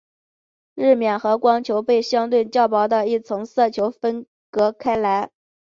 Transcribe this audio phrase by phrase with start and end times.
[0.73, 5.29] 日冕和光球被相对较薄的一层色球分隔开来。